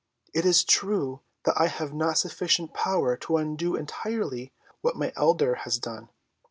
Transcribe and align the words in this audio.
It 0.33 0.47
is 0.47 0.63
true 0.63 1.21
that 1.43 1.61
I 1.61 1.67
have 1.67 1.93
not 1.93 2.17
sufficient 2.17 2.73
power 2.73 3.15
to 3.17 3.37
undo 3.37 3.75
entirely 3.75 4.51
what 4.81 4.95
my 4.97 5.13
elder 5.15 5.53
has 5.63 5.77
done. 5.77 6.09